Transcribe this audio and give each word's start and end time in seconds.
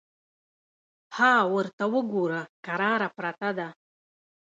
_ها 1.15 1.33
ورته 1.53 1.83
وګوره! 1.93 2.41
کراره 2.65 3.09
پرته 3.17 3.49
ده. 3.57 3.67